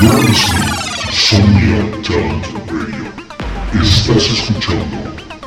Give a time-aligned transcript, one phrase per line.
[0.00, 0.72] You're listening
[1.12, 3.04] Sonia Talent Radio.
[3.82, 4.96] Estás escuchando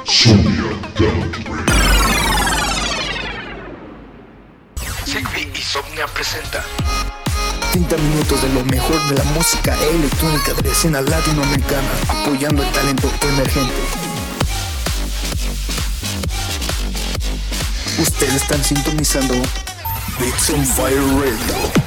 [0.06, 1.74] Sonia Talent Radio.
[5.06, 6.64] Sigby y Somnia presenta
[7.72, 12.72] 30 minutos de lo mejor de la música electrónica de la escena latinoamericana, apoyando el
[12.74, 13.82] talento emergente.
[18.00, 19.34] Ustedes están sintonizando
[20.20, 21.83] Beats on Fire Radio.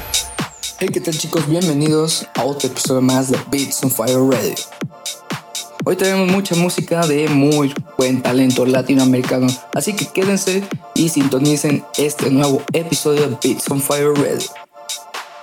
[0.79, 1.49] Hey, ¿qué tal chicos?
[1.49, 4.53] Bienvenidos a otro episodio más de Beats on Fire Radio.
[5.85, 10.63] Hoy tenemos mucha música de muy buen talento latinoamericano, así que quédense
[10.93, 14.47] y sintonicen este nuevo episodio de Beats on Fire Radio.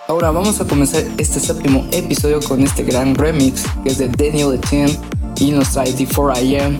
[0.06, 4.54] Ahora vamos a comenzar este séptimo episodio con este gran remix que es de Daniel
[4.54, 4.96] Etienne
[5.40, 6.78] y nos trae The 4am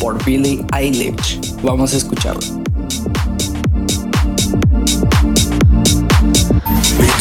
[0.00, 1.40] por Billie Eilish.
[1.62, 2.55] Vamos a escucharlo.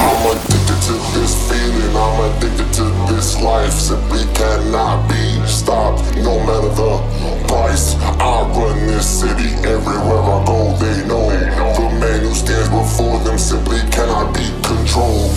[0.00, 6.40] I'm addicted to this feeling, I'm addicted to this life Simply cannot be stopped, no
[6.40, 12.34] matter the price I run this city, everywhere I go they know The man who
[12.34, 15.36] stands before them simply cannot be controlled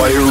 [0.00, 0.29] Fire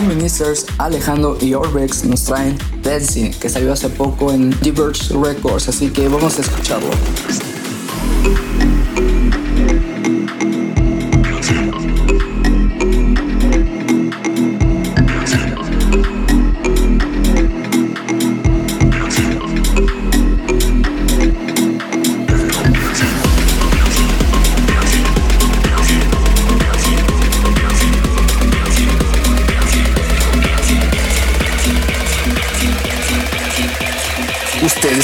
[0.00, 5.68] su ministers Alejandro y Orbex nos traen Dancing, que salió hace poco en Diverge Records,
[5.68, 6.90] así que vamos a escucharlo.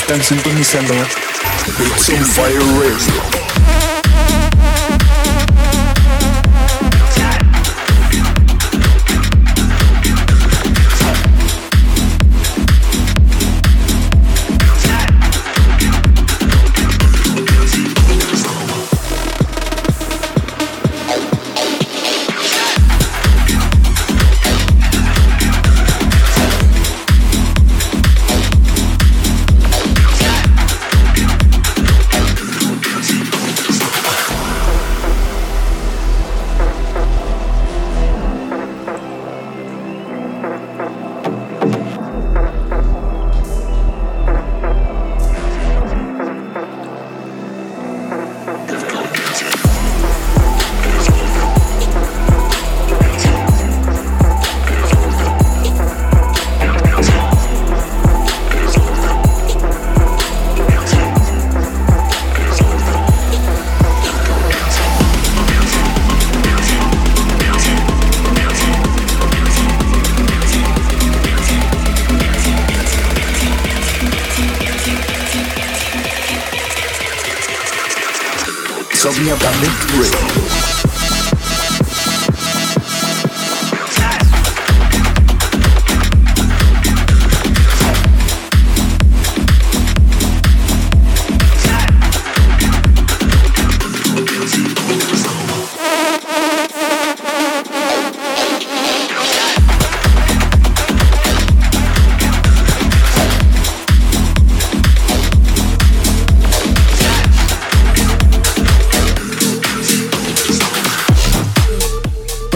[0.06, 0.94] Están sintonizando
[1.76, 3.65] Beats on Fire Radio.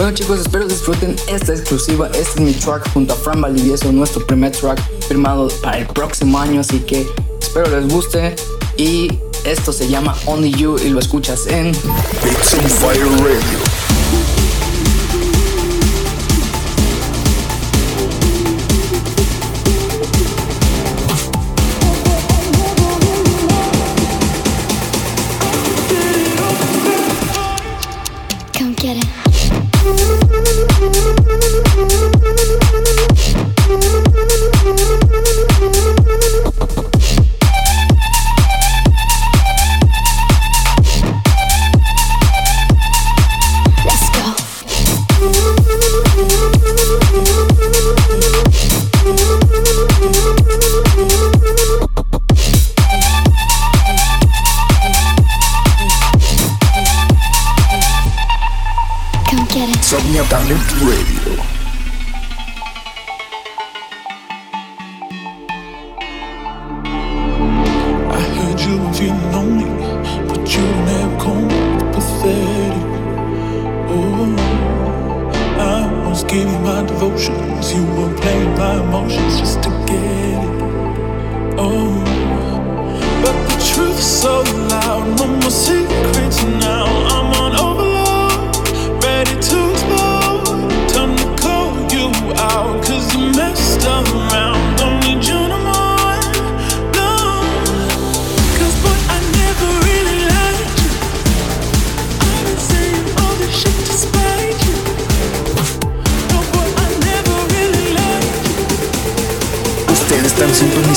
[0.01, 2.07] Bueno chicos, espero disfruten esta exclusiva.
[2.07, 6.39] Este es mi track junto a Fran Valdivieso, nuestro primer track firmado para el próximo
[6.39, 6.61] año.
[6.61, 7.05] Así que
[7.39, 8.35] espero les guste.
[8.77, 13.70] Y esto se llama Only You y lo escuchas en Fire Radio.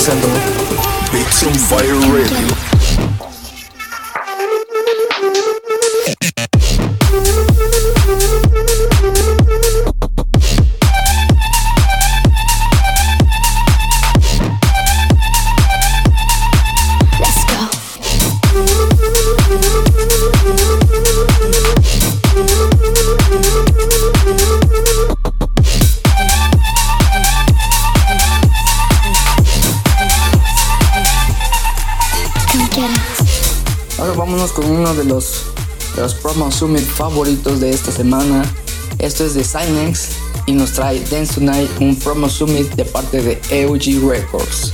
[0.04, 0.28] December.
[1.12, 2.74] Bits some Fire Radio.
[36.54, 38.44] Summit favoritos de esta semana.
[38.99, 40.11] Esto es de Sinex
[40.46, 44.73] y nos trae Dance Tonight, un promo summit de parte de EUG Records.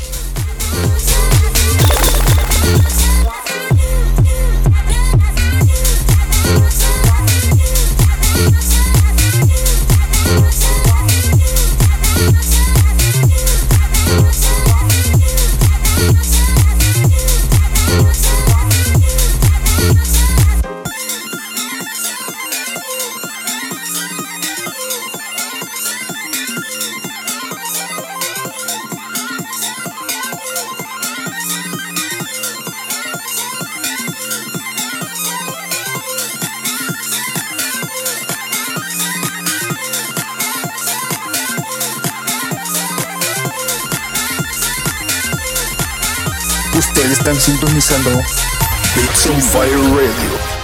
[47.70, 48.10] Cognizando.
[48.96, 50.59] Bits on Fire Radio.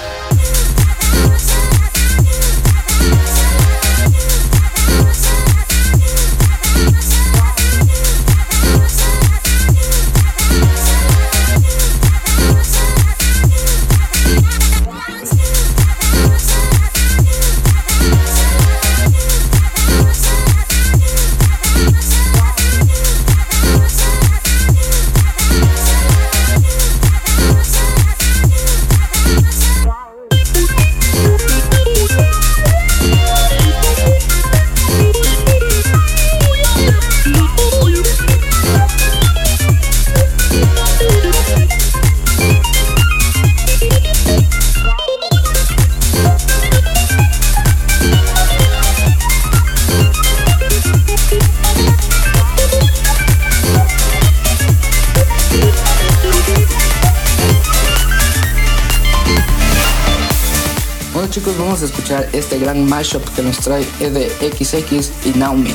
[61.37, 65.75] Chicos, vamos a escuchar este gran mashup que nos trae EDXX y Naomi.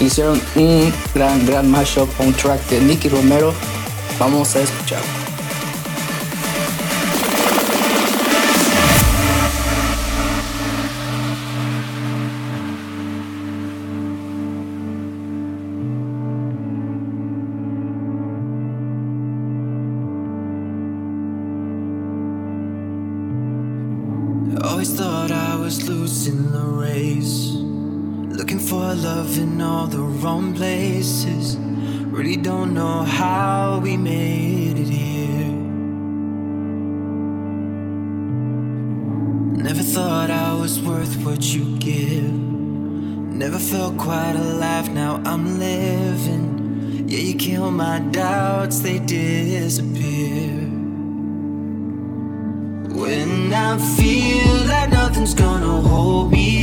[0.00, 3.54] Hicieron un gran, gran mashup, un track de Nicky Romero.
[4.18, 5.27] Vamos a escuchar.
[29.98, 31.56] The wrong places.
[32.16, 35.52] Really don't know how we made it here.
[39.66, 42.32] Never thought I was worth what you give.
[43.42, 47.08] Never felt quite alive, now I'm living.
[47.08, 50.58] Yeah, you kill my doubts, they disappear.
[53.02, 56.57] When I feel like nothing's gonna hold me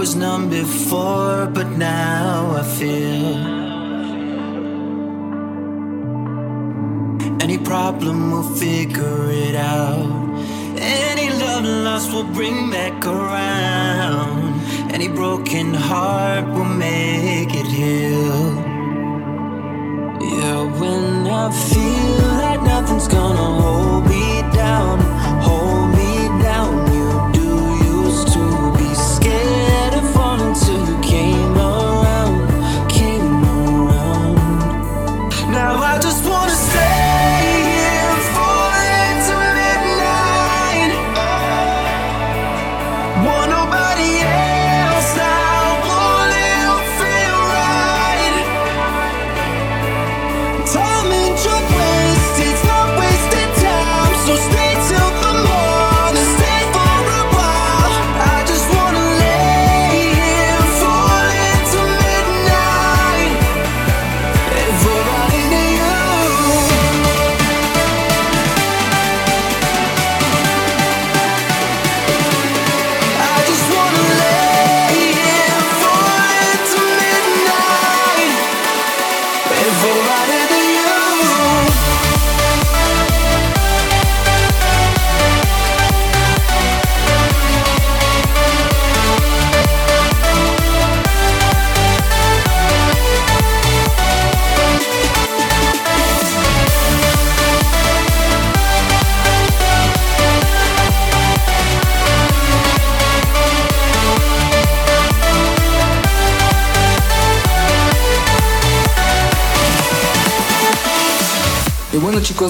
[0.00, 3.36] was numb before, but now I feel.
[7.42, 10.08] Any problem, we'll figure it out.
[10.78, 14.62] Any love lost, we'll bring back around.
[14.90, 18.54] Any broken heart, we'll make it heal.
[20.32, 24.09] Yeah, when I feel like nothing's gonna hold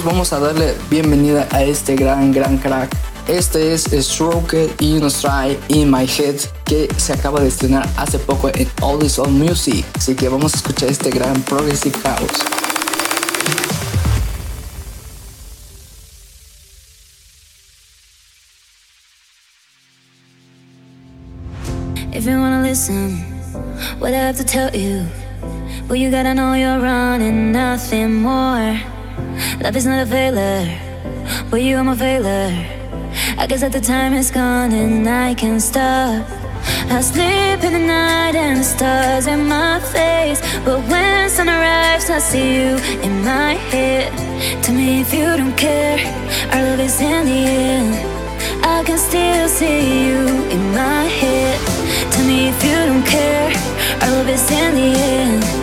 [0.05, 2.91] vamos a darle bienvenida a este gran, gran crack.
[3.27, 8.49] Este es Stroked In Try In My Head que se acaba de estrenar hace poco
[8.49, 9.85] en All Is All Music.
[9.95, 12.31] Así que vamos a escuchar este gran Progressive House.
[22.13, 23.19] If you wanna listen,
[23.99, 25.07] what I have to tell you.
[25.89, 29.00] Well, you gotta know you're running nothing more.
[29.63, 30.67] Life is not a failure,
[31.51, 32.53] but you are my failure.
[33.39, 36.27] I guess that the time is gone and I can't stop.
[36.91, 40.41] I sleep in the night and the stars in my face.
[40.65, 44.13] But when sun arrives, I see you in my head.
[44.63, 45.99] Tell me if you don't care,
[46.53, 48.21] our love is in the air.
[48.63, 51.59] I can still see you in my head.
[52.13, 53.53] Tell me if you don't care.
[54.03, 55.60] Our love is in the end.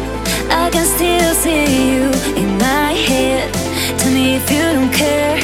[0.49, 3.51] I can still see you in my head.
[3.99, 5.37] Tell me if you don't care.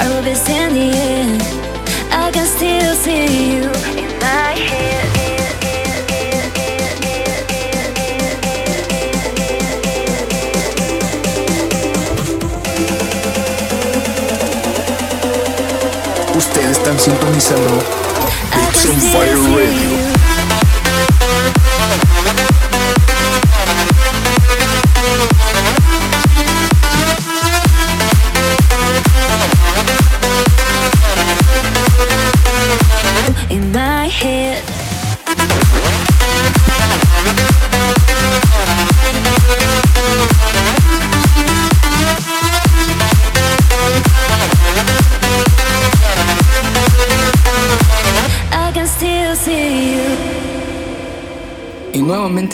[0.00, 1.40] Our love is in.
[2.10, 3.64] I can still see you
[3.96, 5.06] in my head.
[16.36, 17.82] Ustedes están sintonizando
[18.90, 20.17] on Fire Radio.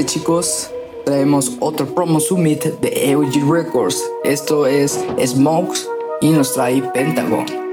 [0.03, 0.71] Chicos,
[1.05, 4.03] traemos otro promo summit de EOG Records.
[4.25, 5.87] Esto es Smokes
[6.21, 7.64] y nos trae Pentagon.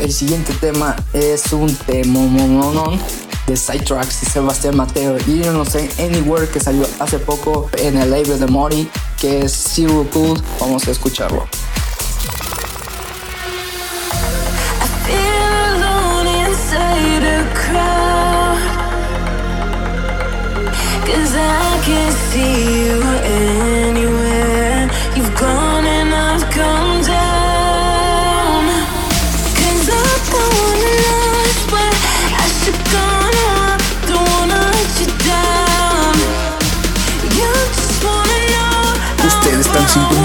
[0.00, 2.98] El siguiente tema es un temomonon
[3.46, 8.10] de Sidetracks y Sebastián Mateo y no sé Anywhere que salió hace poco en el
[8.10, 8.88] label de Mori
[9.20, 10.40] que es Zero Cool.
[10.60, 11.46] Vamos a escucharlo.
[15.04, 18.58] Feel alone inside a crowd.
[21.06, 23.93] Cause I can't see you anywhere.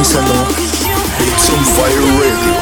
[0.10, 0.48] Salon.
[0.50, 2.59] It's on fire radio.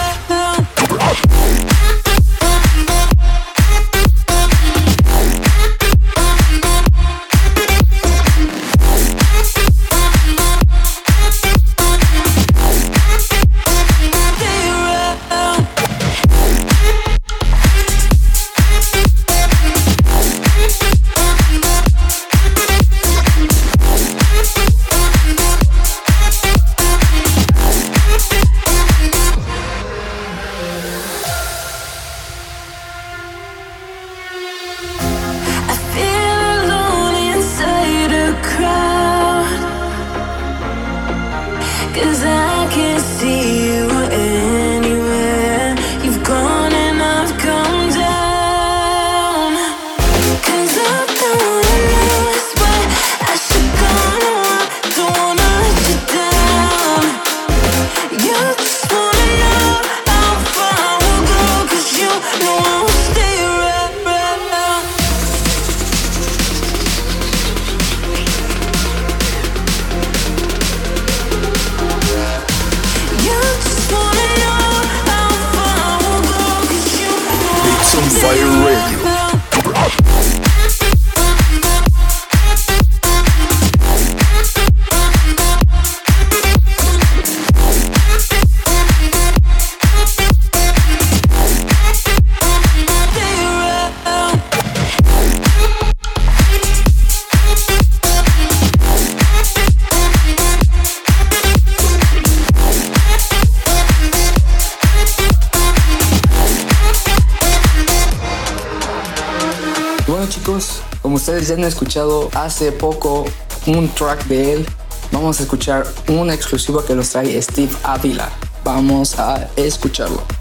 [111.48, 113.26] Ya han escuchado hace poco
[113.68, 114.66] un track de él,
[115.12, 118.30] vamos a escuchar una exclusiva que nos trae Steve Avila.
[118.64, 120.37] Vamos a escucharlo.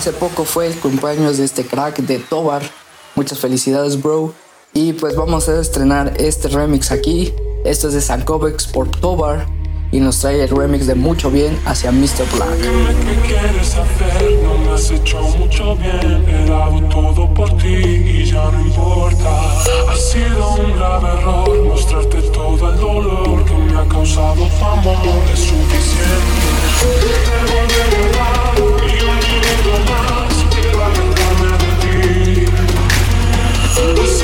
[0.00, 2.62] Hace poco fue el cumpleaños de este crack de Tobar.
[3.16, 4.32] Muchas felicidades bro.
[4.72, 7.34] Y pues vamos a estrenar este remix aquí.
[7.66, 9.46] Esto es de Sankovex por Tobar.
[9.92, 12.24] Y nos trae el remix de Mucho Bien hacia Mr.
[12.34, 12.56] Black.
[12.62, 16.24] Dime qué quieres hacer, no me has hecho mucho bien.
[16.26, 19.60] He dado todo por ti y ya no importa.
[19.60, 24.96] Ha sido un grave error mostrarte todo el dolor que me ha causado tu amor.
[25.30, 26.40] Es suficiente.
[26.80, 28.69] Te volveré
[29.70, 31.58] so much, but I don't wanna
[33.94, 34.19] be.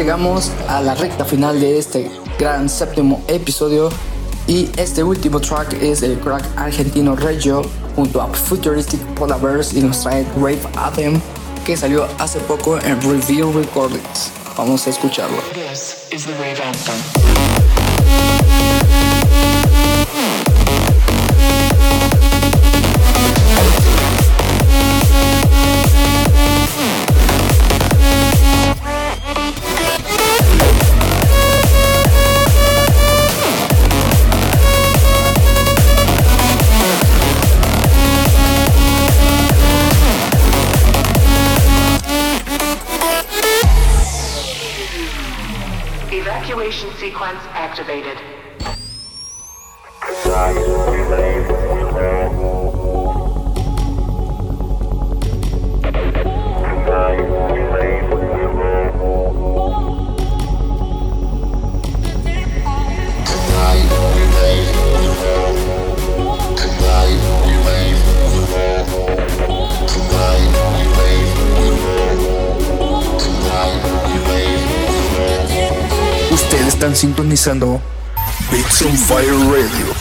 [0.00, 3.90] Llegamos a la recta final de este gran séptimo episodio
[4.46, 7.60] y este último track es el crack argentino Reggio
[7.96, 11.20] junto a Futuristic Polarverse y nos trae Grave Anthem
[11.66, 14.32] que salió hace poco en Review Recordings.
[14.56, 15.36] Vamos a escucharlo.
[15.52, 16.96] This is the Rave Anthem.
[47.10, 48.39] Sequence activated.
[77.50, 77.80] escuchando
[78.50, 79.94] Beats on Fire Radio.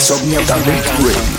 [0.00, 1.29] Submit the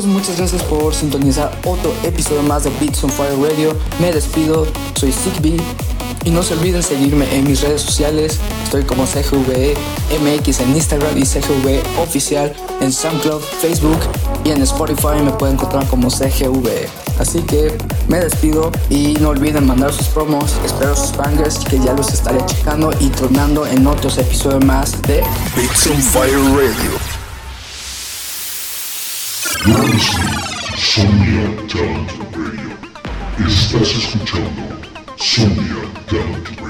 [0.00, 3.76] muchas gracias por sintonizar otro episodio más de Beats on Fire Radio.
[4.00, 5.60] Me despido, soy Sigby
[6.24, 8.38] y no se olviden seguirme en mis redes sociales.
[8.64, 9.76] Estoy como CGVE
[10.18, 13.98] MX en Instagram y CGVE Oficial en SoundCloud, Facebook
[14.44, 16.88] y en Spotify me pueden encontrar como CGVE.
[17.18, 17.76] Así que
[18.08, 22.44] me despido y no olviden mandar sus promos, espero sus bangers que ya los estaré
[22.46, 25.22] checando y tronando en otros episodios más de
[25.54, 27.01] Beats on Fire Radio.
[29.64, 32.76] Somnia Talent Radio.
[33.46, 34.62] Estás escuchando
[35.16, 35.76] Somnia
[36.08, 36.61] Talent Radio.